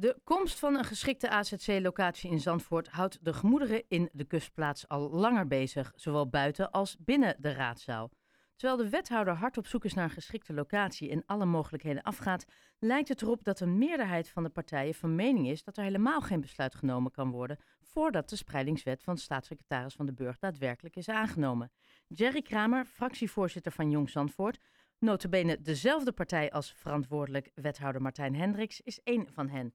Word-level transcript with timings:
De 0.00 0.20
komst 0.24 0.58
van 0.58 0.74
een 0.74 0.84
geschikte 0.84 1.30
AZC-locatie 1.30 2.30
in 2.30 2.40
Zandvoort 2.40 2.88
houdt 2.88 3.24
de 3.24 3.32
gemoederen 3.32 3.82
in 3.88 4.08
de 4.12 4.24
kustplaats 4.24 4.88
al 4.88 5.10
langer 5.10 5.46
bezig, 5.46 5.92
zowel 5.94 6.28
buiten 6.28 6.70
als 6.70 6.96
binnen 6.98 7.36
de 7.38 7.52
raadzaal. 7.52 8.10
Terwijl 8.56 8.82
de 8.82 8.88
wethouder 8.88 9.34
hard 9.34 9.56
op 9.56 9.66
zoek 9.66 9.84
is 9.84 9.94
naar 9.94 10.04
een 10.04 10.10
geschikte 10.10 10.52
locatie 10.52 11.10
en 11.10 11.22
alle 11.26 11.44
mogelijkheden 11.44 12.02
afgaat, 12.02 12.44
lijkt 12.78 13.08
het 13.08 13.22
erop 13.22 13.44
dat 13.44 13.60
een 13.60 13.78
meerderheid 13.78 14.28
van 14.28 14.42
de 14.42 14.48
partijen 14.48 14.94
van 14.94 15.14
mening 15.14 15.48
is 15.48 15.64
dat 15.64 15.76
er 15.76 15.82
helemaal 15.82 16.20
geen 16.20 16.40
besluit 16.40 16.74
genomen 16.74 17.10
kan 17.10 17.30
worden 17.30 17.58
voordat 17.80 18.28
de 18.28 18.36
spreidingswet 18.36 19.02
van 19.02 19.18
staatssecretaris 19.18 19.94
Van 19.94 20.06
de 20.06 20.14
Burg 20.14 20.38
daadwerkelijk 20.38 20.96
is 20.96 21.08
aangenomen. 21.08 21.72
Jerry 22.06 22.42
Kramer, 22.42 22.84
fractievoorzitter 22.84 23.72
van 23.72 23.90
Jong 23.90 24.10
Zandvoort, 24.10 24.58
notabene 24.98 25.60
dezelfde 25.62 26.12
partij 26.12 26.50
als 26.50 26.72
verantwoordelijk 26.72 27.50
wethouder 27.54 28.02
Martijn 28.02 28.34
Hendricks, 28.34 28.80
is 28.80 29.00
één 29.02 29.28
van 29.32 29.48
hen. 29.48 29.74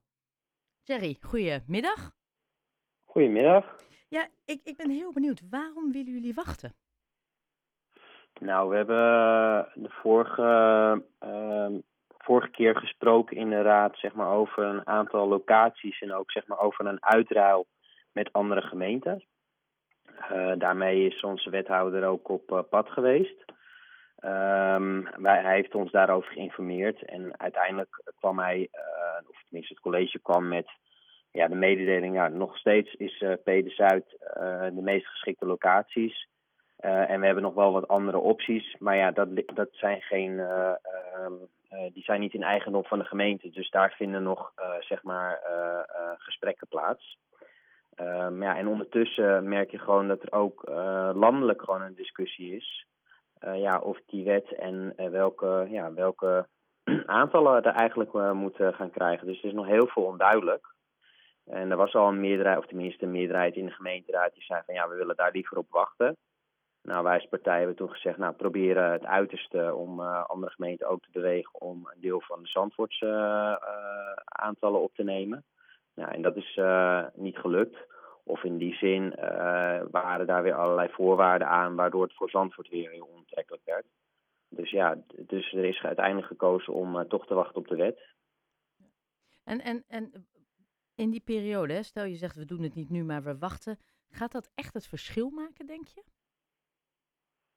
Jerry, 0.86 1.16
goedemiddag. 1.20 2.10
Goedemiddag. 3.04 3.76
Ja, 4.08 4.28
ik, 4.44 4.60
ik 4.64 4.76
ben 4.76 4.90
heel 4.90 5.12
benieuwd. 5.12 5.42
Waarom 5.50 5.92
willen 5.92 6.12
jullie 6.12 6.34
wachten? 6.34 6.74
Nou, 8.40 8.68
we 8.68 8.76
hebben 8.76 8.96
de 9.74 9.90
vorige, 9.90 11.02
uh, 11.24 11.78
vorige 12.18 12.50
keer 12.50 12.76
gesproken 12.76 13.36
in 13.36 13.50
de 13.50 13.62
raad 13.62 13.98
zeg 13.98 14.14
maar, 14.14 14.30
over 14.30 14.64
een 14.64 14.86
aantal 14.86 15.28
locaties 15.28 16.00
en 16.00 16.12
ook 16.12 16.30
zeg 16.30 16.46
maar, 16.46 16.58
over 16.58 16.86
een 16.86 17.04
uitruil 17.04 17.66
met 18.12 18.32
andere 18.32 18.60
gemeenten. 18.60 19.24
Uh, 20.32 20.52
daarmee 20.58 21.06
is 21.06 21.20
onze 21.20 21.50
wethouder 21.50 22.04
ook 22.04 22.28
op 22.28 22.50
uh, 22.50 22.60
pad 22.70 22.88
geweest. 22.88 23.44
Um, 24.26 25.08
hij 25.22 25.54
heeft 25.54 25.74
ons 25.74 25.90
daarover 25.90 26.32
geïnformeerd 26.32 27.04
en 27.04 27.40
uiteindelijk 27.40 28.02
kwam 28.18 28.38
hij, 28.38 28.58
uh, 28.58 29.28
of 29.28 29.42
tenminste 29.42 29.72
het 29.72 29.82
college 29.82 30.18
kwam 30.18 30.48
met 30.48 30.66
ja, 31.30 31.48
de 31.48 31.54
mededeling, 31.54 32.14
ja, 32.14 32.28
nog 32.28 32.56
steeds 32.56 32.94
is 32.94 33.20
uh, 33.20 33.32
Pede 33.44 33.70
Zuid 33.70 34.16
uh, 34.36 34.62
de 34.62 34.82
meest 34.82 35.06
geschikte 35.06 35.46
locaties. 35.46 36.28
En 36.76 37.20
we 37.20 37.26
hebben 37.26 37.42
nog 37.42 37.54
wel 37.54 37.72
wat 37.72 37.88
andere 37.88 38.18
opties, 38.18 38.76
maar 38.78 38.96
ja, 38.96 39.10
dat, 39.10 39.28
dat 39.54 39.68
zijn 39.70 40.02
geen, 40.02 40.32
uh, 40.32 40.72
die 41.92 42.02
zijn 42.02 42.20
niet 42.20 42.34
in 42.34 42.42
eigendom 42.42 42.84
van 42.84 42.98
de 42.98 43.04
gemeente. 43.04 43.50
Dus 43.50 43.70
daar 43.70 43.94
vinden 43.96 44.22
nog, 44.22 44.52
zeg 44.80 45.02
maar, 45.02 45.40
gesprekken 46.18 46.68
plaats. 46.68 47.18
Um, 48.00 48.42
ja, 48.42 48.56
en 48.56 48.66
ondertussen 48.66 49.48
merk 49.48 49.70
je 49.70 49.78
gewoon 49.78 50.08
dat 50.08 50.22
er 50.22 50.32
ook 50.32 50.62
landelijk 51.14 51.62
gewoon 51.62 51.82
een 51.82 51.94
discussie 51.94 52.56
is. 52.56 52.86
Ja, 53.40 53.78
of 53.78 54.00
die 54.06 54.24
wet 54.24 54.52
en 54.52 54.94
welke, 55.10 55.66
ja, 55.70 55.92
welke 55.92 56.46
aantallen 57.06 57.62
er 57.62 57.72
eigenlijk 57.72 58.32
moeten 58.32 58.74
gaan 58.74 58.90
krijgen. 58.90 59.26
Dus 59.26 59.38
er 59.38 59.48
is 59.48 59.52
nog 59.52 59.66
heel 59.66 59.86
veel 59.86 60.02
onduidelijk. 60.02 60.74
En 61.44 61.70
er 61.70 61.76
was 61.76 61.94
al 61.94 62.08
een 62.08 62.20
meerderheid, 62.20 62.58
of 62.58 62.66
tenminste 62.66 63.04
een 63.04 63.10
meerderheid 63.10 63.56
in 63.56 63.66
de 63.66 63.72
gemeenteraad, 63.72 64.34
die 64.34 64.42
zei 64.42 64.62
van 64.66 64.74
ja, 64.74 64.88
we 64.88 64.94
willen 64.94 65.16
daar 65.16 65.32
liever 65.32 65.58
op 65.58 65.70
wachten. 65.70 66.16
Nou, 66.82 67.04
wij 67.04 67.14
als 67.14 67.28
partij 67.28 67.58
hebben 67.58 67.76
toen 67.76 67.90
gezegd, 67.90 68.18
nou, 68.18 68.34
proberen 68.34 68.92
het 68.92 69.04
uiterste 69.04 69.74
om 69.74 70.00
andere 70.00 70.52
gemeenten 70.52 70.88
ook 70.88 71.02
te 71.02 71.10
bewegen 71.12 71.60
om 71.60 71.88
een 71.94 72.00
deel 72.00 72.20
van 72.20 72.42
de 72.42 72.48
Zandvoortse 72.48 73.08
aantallen 74.24 74.80
op 74.80 74.94
te 74.94 75.02
nemen. 75.02 75.44
Nou, 75.94 76.10
en 76.10 76.22
dat 76.22 76.36
is 76.36 76.60
niet 77.14 77.38
gelukt. 77.38 77.76
Of 78.28 78.44
in 78.44 78.58
die 78.58 78.74
zin 78.74 79.14
waren 79.90 80.26
daar 80.26 80.42
weer 80.42 80.54
allerlei 80.54 80.88
voorwaarden 80.92 81.48
aan, 81.48 81.74
waardoor 81.74 82.02
het 82.02 82.14
voor 82.14 82.30
Zandvoort 82.30 82.68
weer 82.68 82.90
heel 82.90 83.08
onaantrekkelijk 83.08 83.64
werd. 83.64 83.86
Dus 84.48 84.70
ja, 84.70 84.98
dus 85.16 85.52
er 85.52 85.64
is 85.64 85.82
uiteindelijk 85.82 86.26
gekozen 86.26 86.72
om 86.72 87.08
toch 87.08 87.26
te 87.26 87.34
wachten 87.34 87.56
op 87.56 87.68
de 87.68 87.76
wet. 87.76 88.14
En, 89.44 89.60
en, 89.60 89.84
en 89.88 90.26
in 90.94 91.10
die 91.10 91.20
periode, 91.20 91.72
hè, 91.72 91.82
stel 91.82 92.04
je 92.04 92.14
zegt 92.14 92.36
we 92.36 92.44
doen 92.44 92.62
het 92.62 92.74
niet 92.74 92.90
nu, 92.90 93.04
maar 93.04 93.22
we 93.22 93.38
wachten. 93.38 93.78
Gaat 94.10 94.32
dat 94.32 94.50
echt 94.54 94.74
het 94.74 94.86
verschil 94.86 95.30
maken, 95.30 95.66
denk 95.66 95.86
je? 95.86 96.02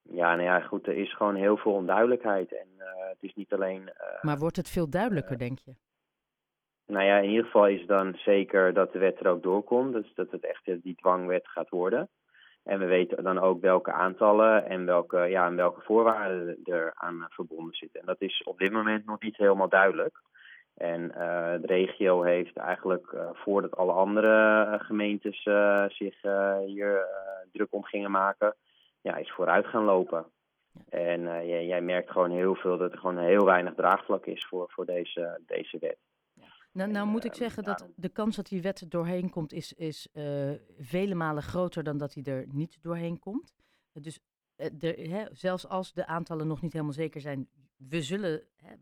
Ja, 0.02 0.36
nou 0.36 0.42
ja, 0.42 0.60
goed, 0.60 0.88
er 0.88 0.98
is 0.98 1.16
gewoon 1.16 1.36
heel 1.36 1.58
veel 1.58 1.72
onduidelijkheid. 1.72 2.54
En 2.54 2.68
uh, 2.78 2.86
het 3.10 3.24
is 3.24 3.34
niet 3.34 3.54
alleen. 3.54 3.94
Maar 4.22 4.38
wordt 4.38 4.56
het 4.56 4.70
veel 4.70 4.90
duidelijker, 4.90 5.38
denk 5.38 5.60
je? 5.60 5.76
Nou 6.90 7.06
ja, 7.06 7.18
in 7.18 7.30
ieder 7.30 7.46
geval 7.46 7.68
is 7.68 7.86
dan 7.86 8.14
zeker 8.16 8.74
dat 8.74 8.92
de 8.94 9.00
wet 9.00 9.20
er 9.20 9.28
ook 9.28 9.44
doorkomt. 9.44 9.94
Dus 9.94 10.12
dat 10.16 10.32
het 10.32 10.46
echt 10.46 10.84
die 10.84 10.96
dwangwet 10.96 11.48
gaat 11.48 11.70
worden. 11.70 12.10
En 12.64 12.80
we 12.80 12.86
weten 12.86 13.24
dan 13.24 13.40
ook 13.40 13.62
welke 13.62 13.92
aantallen 13.92 14.66
en 14.66 14.86
welke, 14.86 15.18
ja, 15.18 15.46
en 15.46 15.56
welke 15.56 15.82
voorwaarden 15.82 16.60
er 16.64 16.92
aan 16.96 17.26
verbonden 17.30 17.74
zitten. 17.74 18.00
En 18.00 18.06
dat 18.06 18.22
is 18.22 18.44
op 18.44 18.58
dit 18.58 18.72
moment 18.72 19.06
nog 19.06 19.22
niet 19.22 19.38
helemaal 19.38 19.70
duidelijk. 19.70 20.22
En 20.78 21.08
de 21.62 21.68
regio 21.68 22.22
heeft 22.22 22.58
eigenlijk, 22.58 23.16
voordat 23.34 23.78
alle 23.78 23.92
andere 23.92 24.66
gemeentes 24.82 25.42
zich 25.88 26.22
hier 26.66 27.08
druk 27.52 27.74
om 27.74 27.84
gingen 27.84 28.12
maken 28.12 28.56
ja, 29.02 29.16
is 29.16 29.32
vooruit 29.32 29.66
gaan 29.66 29.84
lopen. 29.84 30.26
En 30.90 31.22
jij, 31.22 31.66
jij, 31.66 31.82
merkt 31.82 32.12
gewoon 32.12 32.32
heel 32.32 32.56
veel 32.56 32.78
dat 32.78 32.92
er 32.92 32.98
gewoon 32.98 33.18
heel 33.18 33.46
weinig 33.46 33.74
draagvlak 33.74 34.26
is 34.26 34.46
voor, 34.46 34.70
voor 34.70 34.86
deze, 34.86 35.40
deze 35.46 35.78
wet. 35.80 35.98
Nou, 36.72 36.92
nou 36.92 37.08
moet 37.08 37.26
ik 37.26 37.34
zeggen 37.34 37.64
dat 37.64 37.88
de 37.96 38.10
kans 38.10 38.36
dat 38.36 38.48
die 38.48 38.62
wet 38.62 38.86
doorheen 38.88 39.30
komt 39.30 39.54
is, 39.54 39.74
is 39.74 40.08
uh, 40.14 40.52
vele 40.78 41.16
malen 41.16 41.44
groter 41.44 41.84
dan 41.84 41.98
dat 41.98 42.14
hij 42.14 42.24
er 42.24 42.48
niet 42.48 42.78
doorheen 42.82 43.20
komt. 43.20 43.54
Dus 43.94 44.20
uh, 44.58 44.68
de, 44.74 44.88
hè, 44.88 45.26
zelfs 45.32 45.68
als 45.68 45.94
de 45.94 46.06
aantallen 46.06 46.48
nog 46.48 46.62
niet 46.62 46.74
helemaal 46.74 46.94
zeker 46.94 47.22
zijn, 47.22 47.50
we 47.76 48.02
zullen, 48.02 48.44
hè, 48.56 48.76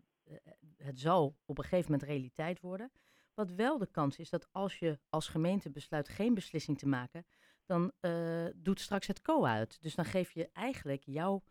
het 0.78 1.00
zal 1.00 1.38
op 1.46 1.58
een 1.58 1.64
gegeven 1.64 1.92
moment 1.92 2.10
realiteit 2.10 2.60
worden. 2.62 2.92
Wat 3.34 3.52
wel 3.52 3.78
de 3.78 3.92
kans 3.92 4.18
is 4.18 4.30
dat 4.30 4.48
als 4.52 4.80
je 4.80 5.00
als 5.10 5.28
gemeente 5.28 5.70
besluit 5.70 6.10
geen 6.10 6.34
beslissing 6.34 6.78
te 6.78 6.88
maken, 6.88 7.26
dan 7.66 7.92
uh, 8.02 8.46
doet 8.56 8.80
straks 8.80 9.08
het 9.08 9.22
COA 9.22 9.54
uit. 9.54 9.82
Dus 9.82 9.96
dan 9.96 10.06
geef 10.06 10.32
je 10.32 10.50
eigenlijk 10.54 11.04
jouw 11.04 11.44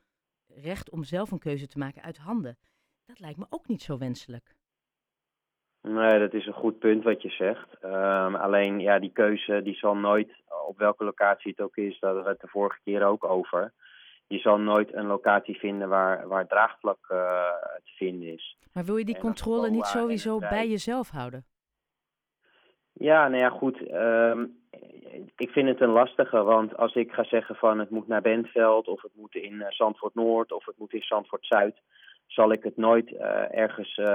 recht 0.46 0.90
om 0.90 1.04
zelf 1.04 1.30
een 1.30 1.38
keuze 1.38 1.66
te 1.66 1.78
maken 1.78 2.02
uit 2.02 2.16
handen. 2.16 2.58
Dat 3.04 3.18
lijkt 3.18 3.38
me 3.38 3.46
ook 3.48 3.68
niet 3.68 3.82
zo 3.82 3.98
wenselijk. 3.98 4.56
Nee, 5.88 6.18
dat 6.18 6.32
is 6.32 6.46
een 6.46 6.52
goed 6.52 6.78
punt 6.78 7.04
wat 7.04 7.22
je 7.22 7.30
zegt. 7.30 7.84
Um, 7.84 8.34
alleen 8.34 8.80
ja, 8.80 8.98
die 8.98 9.12
keuze 9.12 9.62
die 9.62 9.74
zal 9.74 9.96
nooit, 9.96 10.30
op 10.66 10.78
welke 10.78 11.04
locatie 11.04 11.50
het 11.50 11.60
ook 11.60 11.76
is, 11.76 11.98
daar 11.98 12.10
hadden 12.10 12.24
we 12.24 12.32
het 12.32 12.40
de 12.40 12.48
vorige 12.48 12.78
keer 12.84 13.04
ook 13.04 13.24
over. 13.24 13.72
Je 14.26 14.38
zal 14.38 14.58
nooit 14.58 14.94
een 14.94 15.06
locatie 15.06 15.58
vinden 15.58 15.88
waar, 15.88 16.28
waar 16.28 16.46
draagvlak 16.46 16.98
uh, 17.02 17.18
te 17.84 17.92
vinden 17.96 18.32
is. 18.32 18.56
Maar 18.72 18.84
wil 18.84 18.96
je 18.96 19.04
die 19.04 19.14
en 19.14 19.20
controle 19.20 19.70
niet 19.70 19.86
sowieso 19.86 20.38
bij 20.38 20.68
jezelf 20.68 21.10
houden? 21.10 21.44
Ja, 22.92 23.28
nou 23.28 23.42
ja, 23.42 23.48
goed. 23.48 23.92
Um, 23.92 24.58
ik 25.36 25.50
vind 25.50 25.68
het 25.68 25.80
een 25.80 25.92
lastige, 25.92 26.42
want 26.42 26.76
als 26.76 26.94
ik 26.94 27.12
ga 27.12 27.24
zeggen 27.24 27.54
van 27.54 27.78
het 27.78 27.90
moet 27.90 28.08
naar 28.08 28.22
Bentveld 28.22 28.88
of 28.88 29.02
het 29.02 29.14
moet 29.14 29.34
in 29.34 29.52
uh, 29.52 29.66
Zandvoort 29.68 30.14
Noord 30.14 30.52
of 30.52 30.66
het 30.66 30.78
moet 30.78 30.92
in 30.92 31.02
Zandvoort 31.02 31.46
Zuid, 31.46 31.76
zal 32.26 32.52
ik 32.52 32.62
het 32.62 32.76
nooit 32.76 33.10
uh, 33.10 33.58
ergens, 33.58 33.96
uh, 33.96 34.06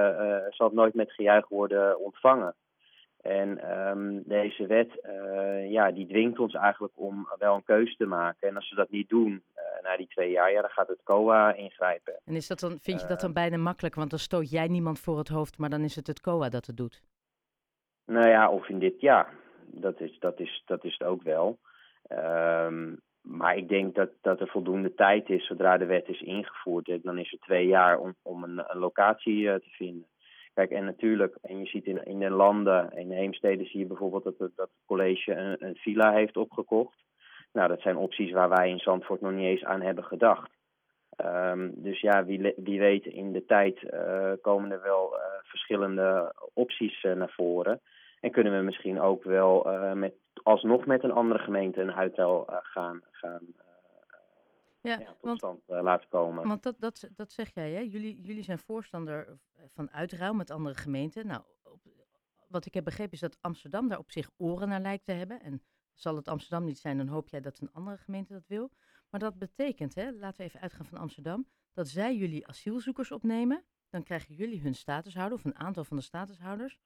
zal 0.48 0.66
het 0.66 0.72
nooit 0.72 0.94
met 0.94 1.12
gejuich 1.12 1.48
worden 1.48 2.00
ontvangen. 2.00 2.54
En 3.20 3.78
um, 3.88 4.22
deze 4.26 4.66
wet, 4.66 4.90
ja, 5.68 5.90
die 5.90 6.06
dwingt 6.06 6.38
ons 6.38 6.54
eigenlijk 6.54 6.92
om 6.96 7.28
wel 7.38 7.54
een 7.54 7.64
keuze 7.64 7.96
te 7.96 8.06
maken. 8.06 8.48
En 8.48 8.56
als 8.56 8.70
we 8.70 8.76
dat 8.76 8.90
niet 8.90 9.08
doen 9.08 9.42
na 9.82 9.96
die 9.96 10.06
twee 10.06 10.30
jaar, 10.30 10.52
ja, 10.52 10.60
dan 10.60 10.70
gaat 10.70 10.88
het 10.88 11.02
COA 11.04 11.54
ingrijpen. 11.54 12.14
En 12.24 12.34
is 12.34 12.46
dat 12.46 12.60
dan, 12.60 12.78
vind 12.80 13.00
je 13.00 13.06
dat 13.06 13.20
dan 13.20 13.32
bijna 13.32 13.56
makkelijk? 13.56 13.94
Want 13.94 14.10
dan 14.10 14.18
stoot 14.18 14.50
jij 14.50 14.68
niemand 14.68 15.00
voor 15.00 15.18
het 15.18 15.28
hoofd, 15.28 15.58
maar 15.58 15.70
dan 15.70 15.82
is 15.82 15.96
het 15.96 16.06
het 16.06 16.20
COA 16.20 16.48
dat 16.48 16.66
het 16.66 16.76
doet. 16.76 17.02
Nou 18.06 18.28
ja, 18.28 18.50
of 18.50 18.68
in 18.68 18.78
dit 18.78 19.00
jaar 19.00 19.34
dat 19.66 20.00
is, 20.00 20.18
dat 20.18 20.40
is, 20.40 20.62
dat 20.66 20.84
is 20.84 20.96
het 20.98 21.08
ook 21.08 21.22
wel. 21.22 21.58
Um, 22.08 23.00
maar 23.22 23.56
ik 23.56 23.68
denk 23.68 23.94
dat, 23.94 24.10
dat 24.20 24.40
er 24.40 24.48
voldoende 24.48 24.94
tijd 24.94 25.28
is 25.28 25.46
zodra 25.46 25.78
de 25.78 25.84
wet 25.84 26.08
is 26.08 26.20
ingevoerd. 26.20 27.02
Dan 27.02 27.18
is 27.18 27.32
er 27.32 27.38
twee 27.38 27.66
jaar 27.66 27.98
om, 27.98 28.14
om 28.22 28.42
een, 28.42 28.64
locatie 28.72 29.38
uh, 29.42 29.54
te 29.54 29.70
vinden. 29.70 30.06
Kijk, 30.54 30.70
en 30.70 30.84
natuurlijk, 30.84 31.38
en 31.42 31.58
je 31.58 31.66
ziet 31.66 31.86
in, 31.86 32.04
in 32.04 32.18
de 32.18 32.30
landen, 32.30 32.92
in 32.92 33.08
de 33.08 33.14
heemsteden 33.14 33.66
zie 33.66 33.78
je 33.78 33.86
bijvoorbeeld 33.86 34.24
dat, 34.24 34.38
het, 34.38 34.52
dat 34.56 34.70
college 34.86 35.34
een, 35.34 35.66
een 35.66 35.76
villa 35.76 36.12
heeft 36.12 36.36
opgekocht. 36.36 37.04
Nou, 37.52 37.68
dat 37.68 37.80
zijn 37.80 37.96
opties 37.96 38.32
waar 38.32 38.48
wij 38.48 38.68
in 38.68 38.78
Zandvoort 38.78 39.20
nog 39.20 39.32
niet 39.32 39.46
eens 39.46 39.64
aan 39.64 39.80
hebben 39.80 40.04
gedacht. 40.04 40.50
Um, 41.24 41.72
dus 41.76 42.00
ja, 42.00 42.24
wie, 42.24 42.54
wie 42.56 42.78
weet, 42.78 43.06
in 43.06 43.32
de 43.32 43.44
tijd 43.44 43.82
uh, 43.82 44.32
komen 44.40 44.72
er 44.72 44.82
wel 44.82 45.14
uh, 45.14 45.20
verschillende 45.42 46.34
opties 46.54 47.02
naar 47.02 47.32
voren. 47.36 47.80
En 48.22 48.30
kunnen 48.30 48.58
we 48.58 48.64
misschien 48.64 49.00
ook 49.00 49.24
wel 49.24 49.72
uh, 49.72 49.92
met, 49.92 50.14
alsnog 50.42 50.86
met 50.86 51.02
een 51.02 51.12
andere 51.12 51.40
gemeente 51.40 51.80
een 51.80 51.92
uittel 51.92 52.50
uh, 52.50 52.56
gaan, 52.62 53.02
gaan 53.10 53.42
uh, 53.42 53.62
ja, 54.80 54.98
ja, 54.98 55.06
tot 55.06 55.16
want, 55.20 55.38
stand 55.38 55.60
laten 55.66 56.08
komen. 56.08 56.48
Want 56.48 56.62
dat, 56.62 56.76
dat, 56.78 57.08
dat 57.16 57.32
zeg 57.32 57.54
jij, 57.54 57.70
hè? 57.70 57.80
Jullie, 57.80 58.20
jullie 58.20 58.42
zijn 58.42 58.58
voorstander 58.58 59.38
van 59.74 59.90
uitruil 59.90 60.34
met 60.34 60.50
andere 60.50 60.74
gemeenten. 60.74 61.26
Nou, 61.26 61.42
op, 61.62 61.80
wat 62.48 62.66
ik 62.66 62.74
heb 62.74 62.84
begrepen 62.84 63.12
is 63.12 63.20
dat 63.20 63.38
Amsterdam 63.40 63.88
daar 63.88 63.98
op 63.98 64.10
zich 64.10 64.30
oren 64.36 64.68
naar 64.68 64.80
lijkt 64.80 65.04
te 65.04 65.12
hebben. 65.12 65.40
En 65.40 65.62
zal 65.94 66.16
het 66.16 66.28
Amsterdam 66.28 66.64
niet 66.64 66.78
zijn, 66.78 66.96
dan 66.96 67.08
hoop 67.08 67.28
jij 67.28 67.40
dat 67.40 67.58
een 67.60 67.72
andere 67.72 67.96
gemeente 67.96 68.32
dat 68.32 68.46
wil. 68.46 68.70
Maar 69.10 69.20
dat 69.20 69.38
betekent, 69.38 69.94
hè, 69.94 70.12
laten 70.12 70.38
we 70.38 70.44
even 70.44 70.60
uitgaan 70.60 70.86
van 70.86 70.98
Amsterdam, 70.98 71.46
dat 71.72 71.88
zij 71.88 72.16
jullie 72.16 72.46
asielzoekers 72.46 73.12
opnemen. 73.12 73.64
Dan 73.90 74.02
krijgen 74.02 74.34
jullie 74.34 74.60
hun 74.60 74.74
statushouder, 74.74 75.38
of 75.38 75.44
een 75.44 75.58
aantal 75.58 75.84
van 75.84 75.96
de 75.96 76.02
statushouders 76.02 76.78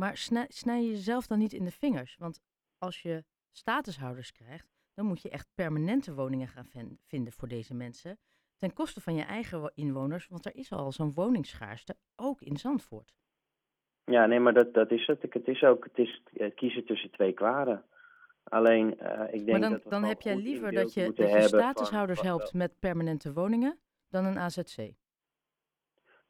Maar 0.00 0.16
snij, 0.16 0.46
snij 0.48 0.82
je 0.82 0.88
jezelf 0.88 1.26
dan 1.26 1.38
niet 1.38 1.52
in 1.52 1.64
de 1.64 1.70
vingers? 1.70 2.16
Want 2.18 2.40
als 2.78 3.02
je 3.02 3.24
statushouders 3.50 4.32
krijgt, 4.32 4.72
dan 4.94 5.06
moet 5.06 5.22
je 5.22 5.28
echt 5.28 5.48
permanente 5.54 6.14
woningen 6.14 6.48
gaan 6.48 6.96
vinden 7.06 7.32
voor 7.32 7.48
deze 7.48 7.74
mensen. 7.74 8.18
Ten 8.56 8.72
koste 8.72 9.00
van 9.00 9.14
je 9.14 9.22
eigen 9.22 9.72
inwoners, 9.74 10.28
want 10.28 10.46
er 10.46 10.56
is 10.56 10.72
al 10.72 10.92
zo'n 10.92 11.12
woningsschaarste, 11.12 11.96
ook 12.16 12.40
in 12.40 12.56
Zandvoort. 12.56 13.14
Ja, 14.04 14.26
nee, 14.26 14.40
maar 14.40 14.54
dat, 14.54 14.74
dat 14.74 14.90
is 14.90 15.06
het. 15.06 15.22
Het 15.22 15.48
is 15.48 15.62
ook 15.62 15.84
het 15.84 15.98
is 15.98 16.22
kiezen 16.54 16.84
tussen 16.84 17.10
twee 17.10 17.32
kwaden. 17.32 17.84
Alleen, 18.42 18.98
uh, 19.02 19.22
ik 19.30 19.46
denk 19.46 19.50
maar 19.50 19.60
dan, 19.60 19.70
dat 19.70 19.90
dan 19.90 20.04
heb 20.04 20.20
jij 20.20 20.36
liever 20.36 20.72
dat 20.72 20.94
je, 20.94 21.12
dat 21.14 21.30
je 21.30 21.42
statushouders 21.42 22.20
helpt 22.20 22.52
met 22.52 22.78
permanente 22.78 23.32
woningen 23.32 23.78
dan 24.08 24.24
een 24.24 24.38
AZC. 24.38 24.92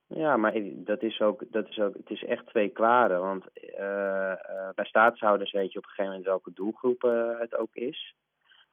Ja, 0.09 0.37
maar 0.37 0.53
dat 0.65 1.03
is 1.03 1.21
ook, 1.21 1.43
dat 1.51 1.69
is 1.69 1.79
ook, 1.79 1.95
het 1.95 2.11
is 2.11 2.25
echt 2.25 2.47
twee 2.47 2.69
kwaden. 2.69 3.21
Want 3.21 3.45
uh, 3.55 3.81
uh, 3.81 4.69
bij 4.75 4.85
staatshouders 4.85 5.53
weet 5.53 5.73
je 5.73 5.79
op 5.79 5.85
een 5.85 5.91
gegeven 5.91 6.11
moment 6.11 6.27
welke 6.27 6.53
doelgroep 6.53 7.05
uh, 7.05 7.39
het 7.39 7.57
ook 7.57 7.75
is. 7.75 8.15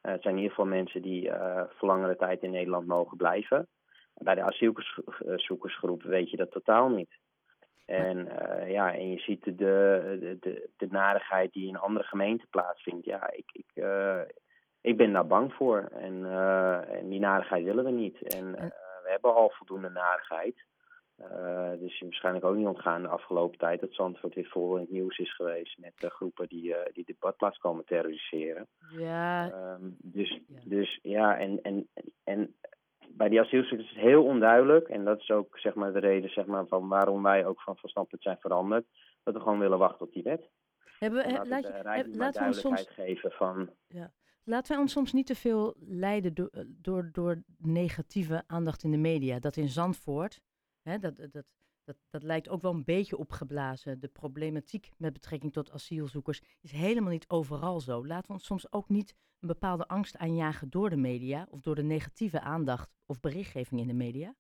het 0.02 0.22
zijn 0.22 0.34
in 0.34 0.42
ieder 0.42 0.56
geval 0.56 0.66
mensen 0.66 1.02
die 1.02 1.32
voor 1.70 1.88
langere 1.88 2.16
tijd 2.16 2.44
in 2.44 2.52
Nederland 2.52 2.88
mogen 2.88 3.18
blijven. 3.18 3.68
Bij 4.14 4.36
de 4.36 4.42
asielzoekersgroep 4.42 6.04
weet 6.04 6.30
je 6.30 6.38
dat 6.38 6.52
totaal 6.52 6.90
niet. 6.90 7.18
En, 7.86 8.28
ja, 8.68 8.94
en 8.94 9.10
je 9.10 9.20
ziet 9.20 9.44
de, 9.44 9.52
de, 10.20 10.38
de, 10.40 10.70
de 10.78 10.88
narigheid 10.90 11.54
die 11.54 11.68
in 11.68 11.78
andere 11.78 12.06
gemeenten 12.06 12.48
plaatsvindt. 12.50 13.06
Ja, 13.06 13.32
ik, 13.32 13.50
ik, 13.52 13.84
ik 14.82 14.98
ben 14.98 15.14
daar 15.14 15.28
bang 15.28 15.54
voor. 15.54 15.90
En, 15.92 16.26
en 16.90 17.10
die 17.10 17.20
narigheid 17.20 17.64
willen 17.64 17.84
we 17.84 17.92
niet. 17.92 18.22
En 18.22 18.52
we 19.04 19.10
hebben 19.10 19.36
al 19.36 19.50
voldoende 19.50 19.90
narigheid. 19.90 20.56
Uh, 21.20 21.72
dus 21.80 22.00
je 22.00 22.06
waarschijnlijk 22.06 22.46
ook 22.46 22.56
niet 22.56 22.68
ontgaan 22.68 23.02
de 23.02 23.08
afgelopen 23.08 23.58
tijd 23.58 23.80
dat 23.80 23.94
Zandvoort 23.94 24.36
weer 24.36 24.48
vol 24.48 24.76
in 24.76 24.82
het 24.82 24.92
nieuws 24.92 25.18
is 25.18 25.36
geweest 25.36 25.78
met 25.78 25.94
uh, 26.04 26.10
groepen 26.10 26.48
die, 26.48 26.68
uh, 26.68 26.78
die 26.94 27.06
de 27.06 27.16
badplaats 27.20 27.58
komen 27.58 27.86
terroriseren. 27.86 28.68
Ja. 28.98 29.52
Um, 29.74 29.96
dus, 30.02 30.40
ja. 30.48 30.60
dus 30.66 31.00
ja, 31.02 31.38
en, 31.38 31.62
en, 31.62 31.88
en 32.24 32.56
bij 33.10 33.30
die 33.30 33.42
asielzoekers 33.42 33.90
is 33.90 33.96
het 33.96 34.06
heel 34.06 34.24
onduidelijk. 34.24 34.88
En 34.88 35.04
dat 35.04 35.20
is 35.20 35.30
ook 35.30 35.60
zeg 35.60 35.74
maar, 35.74 35.94
de 35.94 36.00
reden 36.00 36.30
zeg 36.30 36.46
maar, 36.46 36.68
van 36.68 36.88
waarom 36.88 37.24
wij 37.24 37.46
ook 37.46 37.62
van, 37.62 37.78
van 37.78 37.90
standpunt 37.90 38.22
zijn 38.22 38.38
veranderd. 38.40 38.86
Dat 39.24 39.34
we 39.34 39.40
gewoon 39.40 39.60
willen 39.60 39.78
wachten 39.78 40.06
op 40.06 40.14
die 40.14 40.24
wet. 40.24 40.50
Hebben 41.00 41.24
we, 41.24 41.48
laat, 41.48 41.68
je, 41.68 41.74
heb, 41.74 42.08
laten 42.16 42.42
we 42.42 42.48
ons 42.48 42.60
soms 42.60 42.88
geven 42.90 43.32
van. 43.32 43.70
Ja. 43.88 44.12
Laten 44.44 44.72
wij 44.72 44.82
ons 44.82 44.92
soms 44.92 45.14
niet 45.14 45.28
te 45.28 45.36
veel 45.36 45.76
leiden 45.80 46.34
door, 46.34 46.52
door, 46.68 47.10
door 47.12 47.44
negatieve 47.58 48.44
aandacht 48.48 48.84
in 48.84 48.92
de 48.92 48.98
media. 48.98 49.40
Dat 49.40 49.56
in 49.56 49.70
Zandvoort 49.70 50.42
Hè, 50.90 50.98
dat, 51.00 51.18
dat, 51.18 51.46
dat, 51.84 51.96
dat 52.10 52.24
lijkt 52.24 52.50
ook 52.50 52.62
wel 52.62 52.74
een 52.74 52.84
beetje 52.84 53.18
opgeblazen. 53.18 54.00
De 54.00 54.08
problematiek 54.08 54.90
met 54.98 55.14
betrekking 55.14 55.54
tot 55.54 55.72
asielzoekers 55.72 56.42
is 56.62 56.72
helemaal 56.72 57.12
niet 57.12 57.30
overal 57.30 57.80
zo. 57.80 58.06
Laten 58.06 58.28
we 58.28 58.34
ons 58.34 58.46
soms 58.46 58.72
ook 58.72 58.90
niet 58.90 59.16
een 59.40 59.48
bepaalde 59.48 59.88
angst 59.88 60.18
aanjagen 60.18 60.70
door 60.70 60.90
de 60.90 60.98
media 60.98 61.48
of 61.50 61.62
door 61.62 61.76
de 61.76 61.84
negatieve 61.84 62.40
aandacht 62.40 62.94
of 63.06 63.20
berichtgeving 63.20 63.82
in 63.82 63.88
de 63.88 63.94
media. 63.94 64.34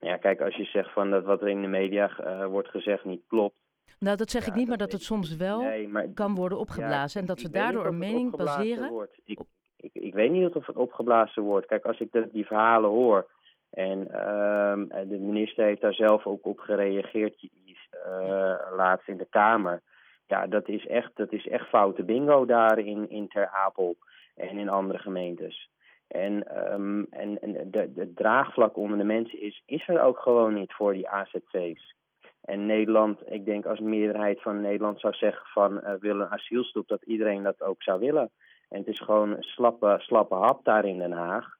Nou 0.00 0.12
ja, 0.12 0.18
kijk, 0.18 0.40
als 0.40 0.56
je 0.56 0.64
zegt 0.64 0.92
van 0.92 1.10
dat 1.10 1.24
wat 1.24 1.40
er 1.42 1.48
in 1.48 1.62
de 1.62 1.68
media 1.68 2.20
uh, 2.20 2.46
wordt 2.46 2.68
gezegd 2.68 3.04
niet 3.04 3.22
klopt. 3.26 3.56
Nou, 3.98 4.16
dat 4.16 4.30
zeg 4.30 4.44
ja, 4.44 4.50
ik 4.50 4.56
niet, 4.56 4.68
maar 4.68 4.76
dat 4.76 4.92
het 4.92 5.02
soms 5.02 5.36
wel 5.36 5.60
nee, 5.60 5.88
maar, 5.88 6.08
kan 6.08 6.34
worden 6.34 6.58
opgeblazen. 6.58 7.20
Ja, 7.20 7.26
en 7.26 7.34
dat 7.34 7.42
weet 7.42 7.52
daardoor 7.52 7.86
een 7.86 7.98
mening 7.98 8.36
baseren. 8.36 9.08
Ik, 9.24 9.40
ik, 9.76 9.94
ik 9.94 10.14
weet 10.14 10.30
niet 10.30 10.54
of 10.54 10.66
het 10.66 10.76
opgeblazen 10.76 11.42
wordt. 11.42 11.66
Kijk, 11.66 11.84
als 11.84 12.00
ik 12.00 12.12
de, 12.12 12.28
die 12.32 12.46
verhalen 12.46 12.90
hoor 12.90 13.30
en 13.70 13.98
uh, 13.98 15.08
de 15.08 15.18
minister 15.18 15.64
heeft 15.64 15.80
daar 15.80 15.94
zelf 15.94 16.26
ook 16.26 16.46
op 16.46 16.58
gereageerd 16.58 17.42
uh, 17.42 18.54
laatst 18.76 19.08
in 19.08 19.16
de 19.16 19.26
Kamer. 19.30 19.82
Ja, 20.26 20.46
dat 20.46 20.68
is 20.68 20.86
echt, 20.86 21.10
dat 21.14 21.32
is 21.32 21.48
echt 21.48 21.68
foute 21.68 22.04
bingo 22.04 22.44
daar 22.44 22.78
in, 22.78 23.10
in 23.10 23.28
Ter 23.28 23.48
Apel 23.48 23.96
en 24.34 24.58
in 24.58 24.68
andere 24.68 24.98
gemeentes. 24.98 25.70
En, 26.08 26.64
um, 26.72 27.06
en, 27.10 27.38
de, 27.70 27.92
de 27.92 28.12
draagvlak 28.14 28.76
onder 28.76 28.98
de 28.98 29.04
mensen 29.04 29.40
is, 29.40 29.62
is 29.66 29.88
er 29.88 30.00
ook 30.00 30.18
gewoon 30.18 30.54
niet 30.54 30.72
voor 30.72 30.92
die 30.92 31.08
AZC's. 31.08 31.96
En 32.40 32.66
Nederland, 32.66 33.32
ik 33.32 33.44
denk 33.44 33.66
als 33.66 33.80
meerderheid 33.80 34.42
van 34.42 34.60
Nederland 34.60 35.00
zou 35.00 35.14
zeggen 35.14 35.46
van 35.46 35.80
uh, 35.84 35.92
wil 36.00 36.20
een 36.20 36.30
asielstop, 36.30 36.88
dat 36.88 37.02
iedereen 37.02 37.42
dat 37.42 37.62
ook 37.62 37.82
zou 37.82 38.00
willen. 38.00 38.30
En 38.68 38.78
het 38.78 38.86
is 38.86 39.00
gewoon 39.00 39.30
een 39.30 39.42
slappe, 39.42 39.96
slappe 39.98 40.34
hap 40.34 40.64
daar 40.64 40.84
in 40.84 40.98
Den 40.98 41.12
Haag. 41.12 41.57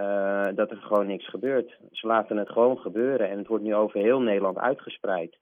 Uh, 0.00 0.46
dat 0.54 0.70
er 0.70 0.76
gewoon 0.76 1.06
niks 1.06 1.28
gebeurt. 1.28 1.78
Ze 1.90 2.06
laten 2.06 2.36
het 2.36 2.48
gewoon 2.50 2.78
gebeuren 2.78 3.28
en 3.30 3.38
het 3.38 3.46
wordt 3.46 3.64
nu 3.64 3.74
over 3.74 4.00
heel 4.00 4.20
Nederland 4.20 4.58
uitgespreid. 4.58 5.38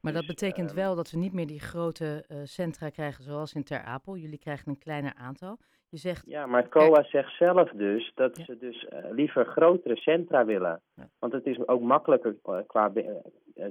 Maar 0.00 0.12
dat 0.12 0.22
Dus, 0.26 0.34
betekent 0.34 0.70
eh, 0.70 0.76
wel 0.76 0.94
dat 0.94 1.10
we 1.10 1.18
niet 1.18 1.32
meer 1.32 1.46
die 1.46 1.60
grote 1.60 2.24
uh, 2.28 2.38
centra 2.44 2.88
krijgen 2.88 3.24
zoals 3.24 3.52
in 3.52 3.64
Ter 3.64 3.82
Apel. 3.82 4.16
Jullie 4.16 4.38
krijgen 4.38 4.68
een 4.68 4.78
kleiner 4.78 5.14
aantal. 5.14 5.58
Je 5.88 5.96
zegt, 5.96 6.26
Ja, 6.26 6.46
maar 6.46 6.68
COA 6.68 7.02
zegt 7.02 7.36
zelf 7.36 7.70
dus 7.70 8.12
dat 8.14 8.36
Ja. 8.36 8.44
ze 8.44 8.56
dus 8.58 8.86
liever 9.10 9.44
grotere 9.46 9.96
centra 9.96 10.44
willen. 10.44 10.80
Ja. 10.94 11.08
Want 11.18 11.32
het 11.32 11.46
is 11.46 11.68
ook 11.68 11.80
makkelijker 11.80 12.36
qua 12.66 12.90
be 12.90 13.22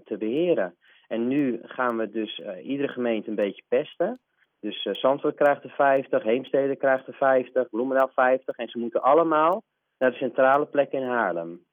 te 0.05 0.17
beheren. 0.17 0.75
En 1.07 1.27
nu 1.27 1.59
gaan 1.63 1.97
we 1.97 2.09
dus 2.09 2.41
iedere 2.63 2.87
gemeente 2.87 3.29
een 3.29 3.35
beetje 3.35 3.63
pesten. 3.67 4.19
Dus 4.59 4.81
Zandvoort 4.91 5.35
krijgt 5.35 5.63
er 5.63 5.69
50, 5.69 6.23
Heemstede 6.23 6.75
krijgt 6.75 7.07
er 7.07 7.13
50, 7.13 7.69
Bloemendaal 7.69 8.09
50. 8.13 8.57
En 8.57 8.67
ze 8.69 8.77
moeten 8.79 9.01
allemaal 9.01 9.63
naar 9.99 10.11
de 10.11 10.17
centrale 10.17 10.65
plek 10.65 10.91
in 10.91 11.03
Haarlem. 11.03 11.67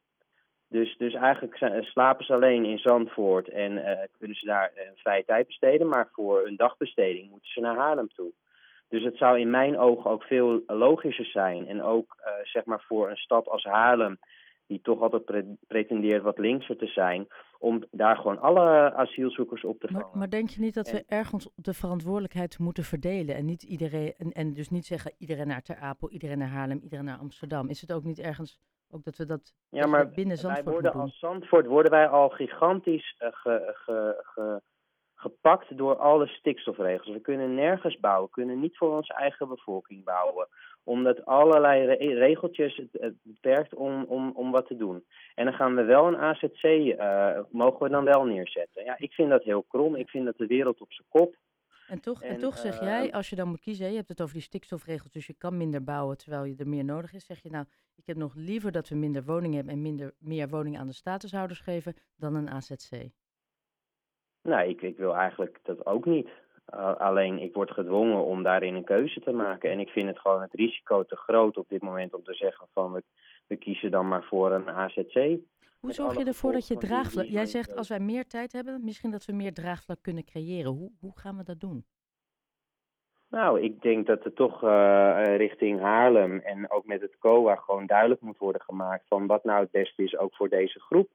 Dus, 0.68 0.96
dus 0.96 1.14
eigenlijk 1.14 1.84
slapen 1.84 2.24
ze 2.24 2.32
alleen 2.32 2.64
in 2.64 2.78
Zandvoort 2.78 3.48
en 3.48 3.72
kunnen 4.18 4.36
ze 4.36 4.46
daar 4.46 4.72
een 4.74 4.96
vrije 4.96 5.24
tijd 5.24 5.46
besteden. 5.46 5.88
Maar 5.88 6.08
voor 6.12 6.46
een 6.46 6.56
dagbesteding 6.56 7.30
moeten 7.30 7.50
ze 7.50 7.60
naar 7.60 7.76
Haarlem 7.76 8.08
toe. 8.08 8.32
Dus 8.88 9.04
het 9.04 9.16
zou 9.16 9.40
in 9.40 9.50
mijn 9.50 9.78
ogen 9.78 10.10
ook 10.10 10.22
veel 10.22 10.62
logischer 10.66 11.24
zijn. 11.24 11.66
En 11.66 11.82
ook 11.82 12.16
uh, 12.20 12.32
zeg 12.42 12.64
maar 12.64 12.82
voor 12.86 13.10
een 13.10 13.16
stad 13.16 13.48
als 13.48 13.64
Haarlem, 13.64 14.18
die 14.66 14.80
toch 14.82 15.00
altijd 15.00 15.24
pre 15.24 15.56
pretendeert 15.66 16.22
wat 16.22 16.38
linkser 16.38 16.76
te 16.76 16.86
zijn, 16.86 17.26
om 17.58 17.84
daar 17.90 18.16
gewoon 18.16 18.38
alle 18.40 18.94
asielzoekers 18.94 19.64
op 19.64 19.80
te 19.80 19.86
vangen. 19.86 20.06
maar, 20.06 20.18
maar 20.18 20.30
denk 20.30 20.48
je 20.48 20.60
niet 20.60 20.74
dat 20.74 20.90
we 20.90 20.98
En- 20.98 21.18
ergens 21.18 21.48
de 21.54 21.74
verantwoordelijkheid 21.74 22.58
moeten 22.58 22.84
verdelen 22.84 23.34
en 23.34 23.44
niet 23.44 23.62
iedereen 23.62 24.14
en, 24.18 24.32
en 24.32 24.52
dus 24.54 24.70
niet 24.70 24.86
zeggen 24.86 25.12
iedereen 25.18 25.46
naar 25.48 25.62
Ter 25.62 25.76
Apel, 25.76 26.10
iedereen 26.10 26.38
naar 26.38 26.48
Haarlem, 26.48 26.80
iedereen 26.82 27.04
naar 27.04 27.18
Amsterdam? 27.18 27.68
Is 27.68 27.80
het 27.80 27.92
ook 27.92 28.04
niet 28.04 28.18
ergens 28.18 28.60
ook 28.90 29.04
dat 29.04 29.16
we 29.16 29.26
dat, 29.26 29.54
Ja, 29.70 29.86
maar 29.86 30.08
binnen 30.08 30.26
wij 30.26 30.36
Zandvoort 30.36 30.64
worden 30.64 30.74
moeten 30.82 30.92
doen? 30.92 31.02
als 31.02 31.18
Zandvoort 31.18 31.66
worden 31.66 31.90
wij 31.92 32.08
al 32.08 32.28
gigantisch 32.28 33.16
uh, 33.18 33.28
ge, 33.32 33.72
ge, 33.74 34.22
ge, 34.24 34.62
gepakt 35.14 35.76
door 35.78 35.96
alle 35.96 36.26
stikstofregels. 36.26 37.08
We 37.12 37.20
kunnen 37.20 37.54
nergens 37.54 38.00
bouwen, 38.00 38.24
we 38.26 38.30
kunnen 38.30 38.60
niet 38.60 38.76
voor 38.76 38.96
onze 38.96 39.12
eigen 39.14 39.48
bevolking 39.48 40.04
bouwen. 40.04 40.48
Omdat 40.86 41.24
allerlei 41.24 41.84
re 41.84 42.14
regeltjes 42.14 42.76
het, 42.76 42.88
het 42.92 43.14
beperkt 43.22 43.74
om, 43.74 44.04
om, 44.04 44.32
om 44.34 44.50
wat 44.50 44.66
te 44.66 44.76
doen. 44.76 45.04
En 45.34 45.44
dan 45.44 45.54
gaan 45.54 45.74
we 45.74 45.82
wel 45.82 46.06
een 46.06 46.16
AZC, 46.16 46.64
uh, 46.64 47.38
mogen 47.50 47.82
we 47.82 47.88
dan 47.88 48.04
wel 48.04 48.24
neerzetten. 48.24 48.84
Ja, 48.84 48.94
ik 48.98 49.12
vind 49.12 49.30
dat 49.30 49.44
heel 49.44 49.64
krom. 49.68 49.96
Ik 49.96 50.08
vind 50.08 50.24
dat 50.24 50.36
de 50.36 50.46
wereld 50.46 50.80
op 50.80 50.92
zijn 50.92 51.08
kop. 51.08 51.34
En 51.88 52.00
toch, 52.00 52.22
en, 52.22 52.28
En, 52.28 52.38
toch 52.38 52.56
zeg 52.56 52.78
eh, 52.78 52.86
jij, 52.86 53.12
als 53.12 53.30
je 53.30 53.36
dan 53.36 53.48
moet 53.48 53.60
kiezen, 53.60 53.90
je 53.90 53.96
hebt 53.96 54.08
het 54.08 54.20
over 54.20 54.34
die 54.34 54.42
stikstofregels, 54.42 55.12
dus 55.12 55.26
je 55.26 55.34
kan 55.34 55.56
minder 55.56 55.84
bouwen 55.84 56.16
terwijl 56.16 56.44
je 56.44 56.56
er 56.56 56.68
meer 56.68 56.84
nodig 56.84 57.14
is. 57.14 57.26
Zeg 57.26 57.42
je 57.42 57.50
nou, 57.50 57.64
ik 57.94 58.06
heb 58.06 58.16
nog 58.16 58.34
liever 58.34 58.72
dat 58.72 58.88
we 58.88 58.94
minder 58.94 59.24
woningen 59.24 59.56
hebben 59.56 59.74
en 59.74 59.82
minder, 59.82 60.14
meer 60.18 60.48
woningen 60.48 60.80
aan 60.80 60.86
de 60.86 60.92
statushouders 60.92 61.60
geven 61.60 61.94
dan 62.16 62.34
een 62.34 62.50
AZC. 62.50 63.08
Nou, 64.42 64.68
ik, 64.68 64.82
ik 64.82 64.96
wil 64.96 65.16
eigenlijk 65.16 65.58
dat 65.62 65.86
ook 65.86 66.04
niet. 66.04 66.28
Uh, 66.74 66.96
alleen 66.96 67.38
ik 67.38 67.54
word 67.54 67.70
gedwongen 67.70 68.24
om 68.24 68.42
daarin 68.42 68.74
een 68.74 68.84
keuze 68.84 69.20
te 69.20 69.32
maken. 69.32 69.70
En 69.70 69.80
ik 69.80 69.88
vind 69.88 70.08
het 70.08 70.18
gewoon 70.18 70.40
het 70.40 70.52
risico 70.52 71.04
te 71.04 71.16
groot 71.16 71.56
op 71.56 71.68
dit 71.68 71.82
moment 71.82 72.14
om 72.14 72.24
te 72.24 72.34
zeggen 72.34 72.66
van 72.72 72.92
we, 72.92 73.02
we 73.46 73.56
kiezen 73.56 73.90
dan 73.90 74.08
maar 74.08 74.24
voor 74.24 74.52
een 74.52 74.68
AZC. 74.70 75.38
Hoe 75.80 75.92
zorg 75.92 76.18
je 76.18 76.24
ervoor 76.24 76.52
dat 76.52 76.66
je 76.66 76.76
draagvlak... 76.76 77.24
Jij 77.24 77.46
zegt 77.46 77.76
als 77.76 77.88
wij 77.88 78.00
meer 78.00 78.26
tijd 78.26 78.52
hebben, 78.52 78.84
misschien 78.84 79.10
dat 79.10 79.24
we 79.24 79.32
meer 79.32 79.52
draagvlak 79.52 79.98
kunnen 80.02 80.24
creëren. 80.24 80.70
Hoe, 80.70 80.90
hoe 81.00 81.18
gaan 81.18 81.36
we 81.36 81.42
dat 81.42 81.60
doen? 81.60 81.84
Nou, 83.28 83.60
ik 83.60 83.82
denk 83.82 84.06
dat 84.06 84.24
er 84.24 84.32
toch 84.32 84.62
uh, 84.62 85.36
richting 85.36 85.80
Haarlem 85.80 86.38
en 86.38 86.70
ook 86.70 86.86
met 86.86 87.00
het 87.00 87.18
COA 87.18 87.54
gewoon 87.56 87.86
duidelijk 87.86 88.20
moet 88.20 88.38
worden 88.38 88.60
gemaakt 88.60 89.08
van 89.08 89.26
wat 89.26 89.44
nou 89.44 89.60
het 89.60 89.70
beste 89.70 90.02
is 90.02 90.16
ook 90.16 90.34
voor 90.34 90.48
deze 90.48 90.80
groep. 90.80 91.08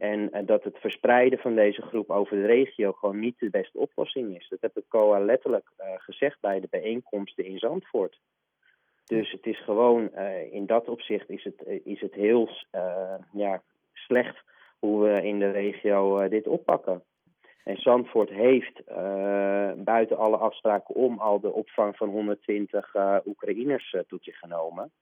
En 0.00 0.30
uh, 0.32 0.46
dat 0.46 0.64
het 0.64 0.78
verspreiden 0.78 1.38
van 1.38 1.54
deze 1.54 1.82
groep 1.82 2.10
over 2.10 2.36
de 2.36 2.46
regio 2.46 2.92
gewoon 2.92 3.18
niet 3.18 3.38
de 3.38 3.50
beste 3.50 3.78
oplossing 3.78 4.36
is. 4.36 4.48
Dat 4.48 4.60
heeft 4.60 4.74
het 4.74 4.88
COA 4.88 5.18
letterlijk 5.18 5.70
uh, 5.78 5.86
gezegd 5.96 6.40
bij 6.40 6.60
de 6.60 6.66
bijeenkomsten 6.70 7.44
in 7.44 7.58
Zandvoort. 7.58 8.20
Dus 9.04 9.30
het 9.30 9.46
is 9.46 9.64
gewoon, 9.64 10.10
uh, 10.14 10.52
in 10.52 10.66
dat 10.66 10.88
opzicht 10.88 11.30
is 11.30 11.44
het, 11.44 11.80
is 11.84 12.00
het 12.00 12.14
heel 12.14 12.48
ja, 13.32 13.62
slecht 13.92 14.42
hoe 14.78 15.02
we 15.02 15.22
in 15.22 15.38
de 15.38 15.50
regio 15.50 16.28
dit 16.28 16.46
oppakken. 16.46 17.02
En 17.64 17.76
Zandvoort 17.76 18.30
heeft 18.30 18.82
buiten 19.84 20.16
alle 20.16 20.36
afspraken 20.36 20.94
om 20.94 21.18
al 21.18 21.40
de 21.40 21.52
opvang 21.52 21.96
van 21.96 22.08
120 22.08 22.94
uh, 22.94 23.16
Oekraïners 23.26 23.96
zich 24.20 24.38
genomen. 24.38 24.92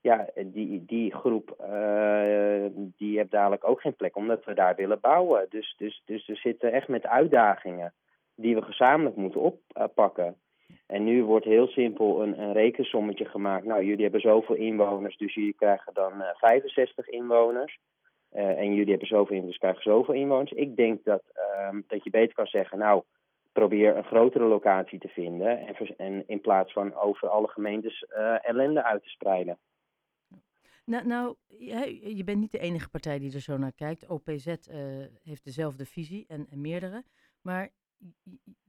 Ja, 0.00 0.26
die, 0.44 0.84
die 0.84 1.14
groep 1.14 1.56
uh, 1.60 2.64
die 2.74 3.16
heeft 3.16 3.30
dadelijk 3.30 3.68
ook 3.68 3.80
geen 3.80 3.96
plek 3.96 4.16
omdat 4.16 4.44
we 4.44 4.54
daar 4.54 4.74
willen 4.74 5.00
bouwen. 5.00 5.46
Dus, 5.48 5.74
dus, 5.76 6.02
dus 6.04 6.26
we 6.26 6.34
zitten 6.34 6.72
echt 6.72 6.88
met 6.88 7.06
uitdagingen 7.06 7.92
die 8.34 8.54
we 8.54 8.62
gezamenlijk 8.62 9.16
moeten 9.16 9.40
oppakken. 9.74 10.36
En 10.86 11.04
nu 11.04 11.24
wordt 11.24 11.44
heel 11.44 11.66
simpel 11.66 12.22
een, 12.22 12.40
een 12.40 12.52
rekensommetje 12.52 13.24
gemaakt. 13.24 13.64
Nou, 13.64 13.84
jullie 13.84 14.02
hebben 14.02 14.20
zoveel 14.20 14.54
inwoners, 14.54 15.16
dus 15.16 15.34
jullie 15.34 15.54
krijgen 15.54 15.94
dan 15.94 16.12
uh, 16.20 16.28
65 16.34 17.08
inwoners. 17.08 17.78
Uh, 18.32 18.42
en 18.42 18.74
jullie 18.74 18.90
hebben 18.90 19.08
zoveel 19.08 19.34
inwoners, 19.34 19.58
krijgen 19.58 19.82
zoveel 19.82 20.14
inwoners. 20.14 20.52
Ik 20.52 20.76
denk 20.76 21.04
dat, 21.04 21.22
uh, 21.36 21.78
dat 21.86 22.04
je 22.04 22.10
beter 22.10 22.34
kan 22.34 22.46
zeggen, 22.46 22.78
nou, 22.78 23.02
probeer 23.52 23.96
een 23.96 24.04
grotere 24.04 24.44
locatie 24.44 24.98
te 24.98 25.08
vinden. 25.08 25.66
En, 25.66 25.96
en 25.96 26.24
in 26.26 26.40
plaats 26.40 26.72
van 26.72 26.94
over 26.94 27.28
alle 27.28 27.48
gemeentes 27.48 28.06
ellende 28.42 28.84
uit 28.84 29.02
te 29.02 29.08
spreiden. 29.08 29.58
Nou, 30.88 31.06
nou 31.06 31.34
je, 32.16 32.24
bent 32.24 32.38
niet 32.38 32.52
de 32.52 32.58
enige 32.58 32.90
partij 32.90 33.18
die 33.18 33.34
er 33.34 33.40
zo 33.40 33.56
naar 33.56 33.72
kijkt. 33.72 34.06
OPZ 34.06 34.46
uh, 34.46 34.54
heeft 35.22 35.44
dezelfde 35.44 35.86
visie 35.86 36.24
en, 36.28 36.46
meerdere. 36.50 37.02
Maar 37.42 37.68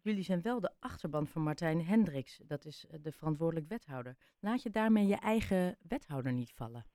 jullie 0.01 0.23
zijn 0.23 0.41
wel 0.41 0.59
de 0.59 0.71
achterban 0.79 1.27
van 1.27 1.41
Martijn 1.41 1.85
Hendricks. 1.85 2.37
Dat 2.37 2.65
is 2.65 2.87
eh, 2.87 2.99
de 3.01 3.11
verantwoordelijk 3.11 3.67
wethouder. 3.67 4.15
Laat 4.39 4.63
je 4.63 4.69
daarmee 4.69 5.07
je 5.07 5.19
eigen 5.19 5.77
wethouder 5.89 6.33
niet 6.33 6.53
vallen? 6.53 6.85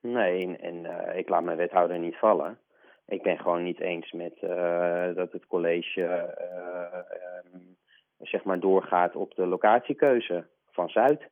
Nee, 0.00 0.56
en 0.56 0.84
uh, 0.84 1.16
ik 1.16 1.28
laat 1.28 1.42
mijn 1.42 1.56
wethouder 1.56 1.98
niet 1.98 2.16
vallen. 2.16 2.58
Ik 3.06 3.22
ben 3.22 3.38
gewoon 3.38 3.62
niet 3.62 3.80
eens 3.80 4.12
met 4.12 4.40
dat 5.14 5.32
het 5.32 5.46
college 5.46 6.02
um, 7.54 7.76
zeg 8.18 8.44
maar 8.44 8.60
doorgaat 8.60 9.16
op 9.16 9.34
de 9.34 9.46
locatiekeuze 9.46 10.46
van 10.70 10.88
Zuid. 10.88 11.30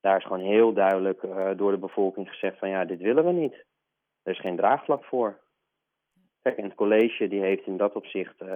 Daar 0.00 0.16
is 0.16 0.24
gewoon 0.24 0.44
heel 0.44 0.72
duidelijk 0.72 1.20
door 1.56 1.70
de 1.70 1.78
bevolking 1.78 2.28
gezegd 2.28 2.58
van 2.58 2.68
ja, 2.68 2.84
dit 2.84 3.00
willen 3.00 3.24
we 3.24 3.32
niet. 3.32 3.64
Er 4.22 4.32
is 4.32 4.40
geen 4.40 4.56
draagvlak 4.56 5.04
voor. 5.04 5.40
Kijk, 6.42 6.56
en 6.56 6.64
het 6.64 6.74
college 6.74 7.28
die 7.28 7.40
heeft 7.40 7.66
in 7.66 7.76
dat 7.76 7.94
opzicht 7.94 8.40
uh, 8.40 8.48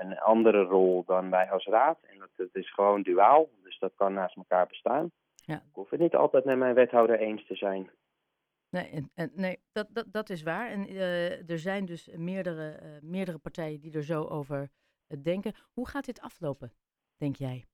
een 0.00 0.18
andere 0.18 0.62
rol 0.62 1.04
dan 1.06 1.30
wij 1.30 1.50
als 1.50 1.66
raad. 1.66 1.98
En 2.02 2.18
dat, 2.18 2.28
dat, 2.36 2.48
is 2.52 2.72
gewoon 2.72 3.02
duaal, 3.02 3.48
dus 3.62 3.78
dat 3.78 3.92
kan 3.94 4.12
naast 4.12 4.36
elkaar 4.36 4.66
bestaan. 4.66 5.10
Ja. 5.34 5.54
Ik 5.54 5.72
hoef 5.72 5.90
het 5.90 6.00
niet 6.00 6.14
altijd 6.14 6.44
met 6.44 6.58
mijn 6.58 6.74
wethouder 6.74 7.18
eens 7.18 7.46
te 7.46 7.54
zijn. 7.54 7.90
Nee, 8.70 8.90
en, 8.90 9.10
en, 9.14 9.30
nee 9.34 9.58
dat, 9.72 9.86
dat, 9.92 10.06
dat 10.12 10.30
is 10.30 10.42
waar. 10.42 10.70
En 10.70 10.88
er 11.46 11.58
zijn 11.58 11.84
dus 11.84 12.08
meerdere, 12.16 12.80
meerdere 13.02 13.38
partijen 13.38 13.80
die 13.80 13.92
er 13.94 14.04
zo 14.04 14.24
over 14.24 14.68
denken. 15.22 15.54
Hoe 15.72 15.88
gaat 15.88 16.04
dit 16.04 16.20
aflopen, 16.20 16.72
denk 17.16 17.36
jij? 17.36 17.64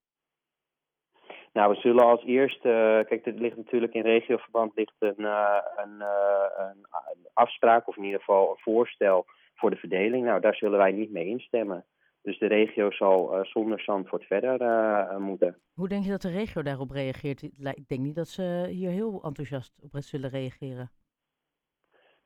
Nou, 1.53 1.75
we 1.75 1.81
zullen 1.81 2.05
als 2.05 2.25
eerste, 2.25 2.69
uh, 2.69 3.09
kijk, 3.09 3.25
dit 3.25 3.39
ligt 3.39 3.57
natuurlijk 3.57 3.95
in 3.95 4.03
regioverband 4.03 4.73
ligt 4.75 4.95
een, 4.99 5.15
uh, 5.19 5.59
een, 5.77 5.97
uh, 5.99 6.67
een, 6.69 6.87
afspraak 7.33 7.89
of 7.89 7.97
in 7.97 8.05
ieder 8.05 8.19
geval 8.19 8.51
een 8.51 8.59
voorstel 8.59 9.25
voor 9.55 9.71
de 9.71 9.77
verdeling. 9.77 10.25
Nou, 10.25 10.41
daar 10.41 10.55
zullen 10.55 10.79
wij 10.79 10.93
niet 10.93 11.11
mee 11.11 11.27
instemmen. 11.27 11.85
Dus 12.23 12.39
de 12.39 12.47
regio 12.47 12.91
zal 12.91 13.39
zonder 13.43 13.81
Zandvoort 13.81 14.25
verder 14.25 15.21
moeten. 15.21 15.57
Hoe 15.75 15.89
denk 15.89 16.05
je 16.05 16.11
dat 16.11 16.23
de 16.23 16.31
regio 16.31 16.63
daarop 16.63 16.91
reageert? 16.91 17.43
Ik 17.43 17.89
denk 17.89 18.01
niet 18.01 18.15
dat 18.15 18.29
ze 18.29 18.67
hier 18.71 18.91
heel 18.91 19.21
enthousiast 19.25 19.73
op 19.83 19.91
zullen 19.99 20.31
reageren. 20.31 20.91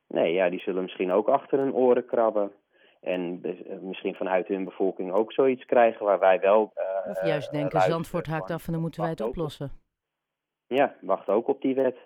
Nee, 0.08 0.32
ja, 0.32 0.50
die 0.50 0.60
zullen 0.60 0.82
misschien 0.82 1.12
ook 1.12 1.28
achter 1.28 1.58
hun 1.58 1.74
oren 1.74 2.06
krabben. 2.06 2.52
En 3.06 3.40
misschien 3.80 4.14
vanuit 4.14 4.48
hun 4.48 4.64
bevolking 4.64 5.12
ook 5.12 5.32
zoiets 5.32 5.64
krijgen 5.64 6.04
waar 6.04 6.18
wij 6.18 6.40
wel. 6.40 6.72
Uh, 6.76 7.10
of 7.10 7.24
juist 7.24 7.52
denken, 7.52 7.80
Zandvoort 7.80 8.26
haakt 8.26 8.50
af 8.50 8.66
en 8.66 8.72
dan 8.72 8.80
moeten 8.80 9.00
wij 9.00 9.10
het 9.10 9.20
oplossen. 9.20 9.70
Ja, 10.66 10.94
wacht 11.00 11.28
ook 11.28 11.48
op 11.48 11.60
die 11.62 11.74
wet. 11.74 11.96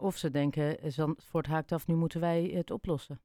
Of 0.00 0.14
ze 0.14 0.30
denken, 0.30 0.92
Zandvoort 0.92 1.46
haakt 1.46 1.72
af, 1.72 1.86
nu 1.86 1.94
moeten 1.94 2.20
wij 2.20 2.50
het 2.54 2.70
oplossen. 2.70 3.20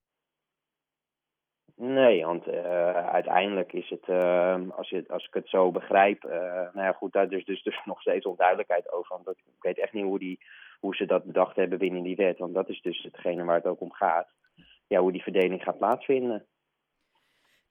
Nee, 1.75 2.25
want 2.25 2.47
uh, 2.47 3.07
uiteindelijk 3.07 3.73
is 3.73 3.89
het, 3.89 4.07
uh, 4.07 4.57
als, 4.69 4.89
je, 4.89 5.03
als 5.07 5.25
ik 5.25 5.33
het 5.33 5.49
zo 5.49 5.71
begrijp, 5.71 6.23
uh, 6.25 6.31
nou 6.73 6.81
ja 6.85 6.91
goed, 6.91 7.13
daar 7.13 7.31
is 7.31 7.45
dus, 7.45 7.63
dus 7.63 7.81
nog 7.85 8.01
steeds 8.01 8.25
onduidelijkheid 8.25 8.91
over. 8.91 9.19
Want 9.23 9.37
ik 9.37 9.43
weet 9.59 9.79
echt 9.79 9.93
niet 9.93 10.03
hoe, 10.03 10.19
die, 10.19 10.39
hoe 10.79 10.95
ze 10.95 11.05
dat 11.05 11.23
bedacht 11.23 11.55
hebben 11.55 11.77
binnen 11.77 12.03
die 12.03 12.15
wet. 12.15 12.37
Want 12.37 12.53
dat 12.53 12.69
is 12.69 12.81
dus 12.81 13.03
hetgene 13.03 13.43
waar 13.43 13.55
het 13.55 13.65
ook 13.65 13.81
om 13.81 13.91
gaat. 13.91 14.27
Ja, 14.87 14.99
hoe 14.99 15.11
die 15.11 15.23
verdeling 15.23 15.63
gaat 15.63 15.77
plaatsvinden. 15.77 16.45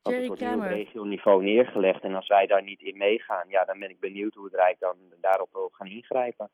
Want 0.02 0.16
het 0.16 0.26
wordt 0.26 0.40
nu 0.40 0.54
op 0.54 0.62
regioniveau 0.62 1.42
neergelegd. 1.42 2.02
En 2.02 2.14
als 2.14 2.28
wij 2.28 2.46
daar 2.46 2.62
niet 2.62 2.80
in 2.80 2.96
meegaan, 2.96 3.48
ja, 3.48 3.64
dan 3.64 3.78
ben 3.78 3.90
ik 3.90 4.00
benieuwd 4.00 4.34
hoe 4.34 4.44
het 4.44 4.54
Rijk 4.54 4.78
dan 4.78 4.96
daarop 5.20 5.52
wil 5.52 5.68
gaan 5.72 5.86
ingrijpen. 5.86 6.50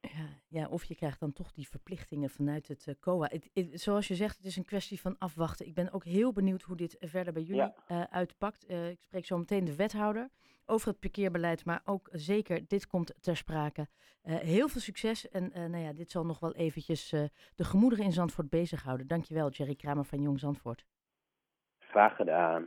Ja, 0.00 0.28
ja, 0.48 0.68
of 0.68 0.84
je 0.84 0.94
krijgt 0.94 1.20
dan 1.20 1.32
toch 1.32 1.52
die 1.52 1.68
verplichtingen 1.68 2.30
vanuit 2.30 2.68
het 2.68 2.86
uh, 2.86 2.94
COA. 3.00 3.28
Het, 3.30 3.50
het, 3.54 3.80
zoals 3.80 4.08
je 4.08 4.14
zegt, 4.14 4.36
het 4.36 4.46
is 4.46 4.56
een 4.56 4.64
kwestie 4.64 5.00
van 5.00 5.18
afwachten. 5.18 5.66
Ik 5.66 5.74
ben 5.74 5.92
ook 5.92 6.04
heel 6.04 6.32
benieuwd 6.32 6.62
hoe 6.62 6.76
dit 6.76 6.96
verder 7.00 7.32
bij 7.32 7.42
jullie 7.42 7.62
ja. 7.62 7.74
uh, 7.88 8.02
uitpakt. 8.10 8.70
Uh, 8.70 8.88
ik 8.88 9.02
spreek 9.02 9.26
zo 9.26 9.38
meteen 9.38 9.64
de 9.64 9.76
wethouder 9.76 10.28
over 10.66 10.88
het 10.88 11.00
parkeerbeleid, 11.00 11.64
maar 11.64 11.82
ook 11.84 12.08
zeker 12.12 12.68
dit 12.68 12.86
komt 12.86 13.14
ter 13.20 13.36
sprake. 13.36 13.86
heel 14.22 14.68
veel 14.68 14.80
succes 14.80 15.28
en 15.28 15.52
nou 15.54 15.84
ja, 15.84 15.92
dit 15.92 16.10
zal 16.10 16.24
nog 16.24 16.38
wel 16.38 16.54
eventjes 16.54 17.08
de 17.54 17.64
gemoederen 17.64 18.04
in 18.04 18.12
Zandvoort 18.12 18.50
bezighouden. 18.50 19.06
Dankjewel, 19.06 19.50
Jerry 19.50 19.74
Kramer 19.74 20.04
van 20.04 20.20
Jong 20.20 20.38
Zandvoort. 20.38 20.84
Graag 21.78 22.16
gedaan. 22.16 22.62